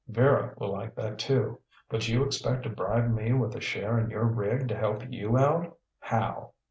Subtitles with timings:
[0.07, 1.59] Vera will like that, too.
[1.87, 5.37] But you expect to bribe me with a share in your rig to help you
[5.37, 5.77] out.
[5.99, 6.53] How?